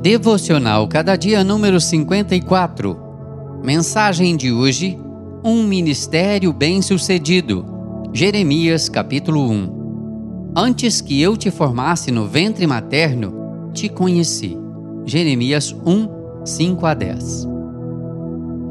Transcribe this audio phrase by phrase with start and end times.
[0.00, 3.60] Devocional Cada Dia número 54.
[3.64, 4.98] Mensagem de hoje:
[5.42, 7.64] Um ministério bem-sucedido.
[8.12, 10.52] Jeremias capítulo 1.
[10.54, 14.56] Antes que eu te formasse no ventre materno, te conheci.
[15.06, 17.48] Jeremias 1, 5 a 10.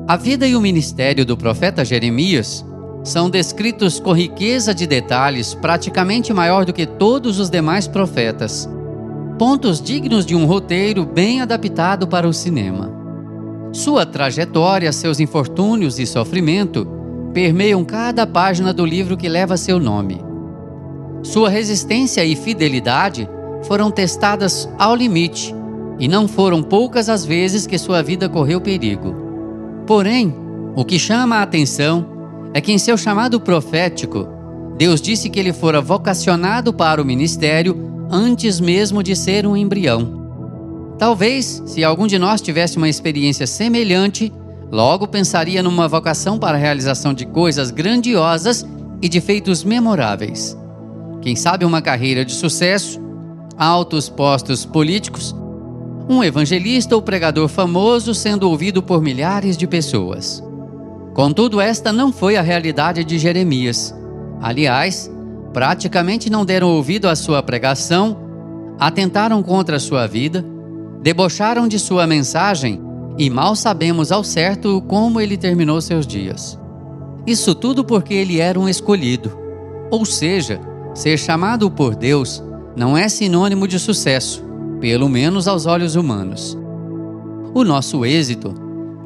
[0.08, 2.64] A vida e o ministério do profeta Jeremias
[3.04, 8.70] são descritos com riqueza de detalhes praticamente maior do que todos os demais profetas
[9.38, 12.92] pontos dignos de um roteiro bem adaptado para o cinema.
[13.74, 16.88] Sua trajetória, seus infortúnios e sofrimento
[17.34, 20.22] permeiam cada página do livro que leva seu nome.
[21.22, 23.28] Sua resistência e fidelidade
[23.64, 25.54] foram testadas ao limite,
[26.00, 29.16] e não foram poucas as vezes que sua vida correu perigo.
[29.86, 30.34] Porém,
[30.76, 32.06] o que chama a atenção
[32.54, 34.28] é que em seu chamado profético,
[34.78, 40.26] Deus disse que ele fora vocacionado para o ministério antes mesmo de ser um embrião.
[40.98, 44.32] Talvez, se algum de nós tivesse uma experiência semelhante,
[44.72, 48.66] logo pensaria numa vocação para a realização de coisas grandiosas
[49.02, 50.58] e de feitos memoráveis.
[51.22, 53.00] Quem sabe uma carreira de sucesso,
[53.58, 55.36] altos postos políticos,
[56.08, 60.44] um evangelista ou pregador famoso sendo ouvido por milhares de pessoas.
[61.14, 63.94] Contudo, esta não foi a realidade de Jeremias.
[64.42, 65.10] Aliás,
[65.56, 68.18] praticamente não deram ouvido à sua pregação,
[68.78, 70.46] atentaram contra a sua vida,
[71.02, 72.82] debocharam de sua mensagem
[73.18, 76.60] e mal sabemos ao certo como ele terminou seus dias.
[77.26, 79.32] Isso tudo porque ele era um escolhido.
[79.90, 80.60] Ou seja,
[80.94, 82.44] ser chamado por Deus
[82.76, 84.44] não é sinônimo de sucesso,
[84.82, 86.58] pelo menos aos olhos humanos.
[87.54, 88.54] O nosso êxito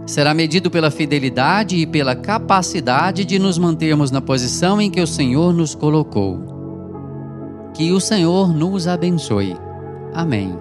[0.10, 5.06] será medido pela fidelidade e pela capacidade de nos mantermos na posição em que o
[5.06, 7.70] Senhor nos colocou.
[7.76, 9.56] Que o Senhor nos abençoe.
[10.12, 10.58] Amém.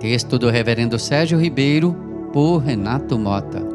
[0.00, 1.94] Texto do Reverendo Sérgio Ribeiro,
[2.32, 3.73] por Renato Mota.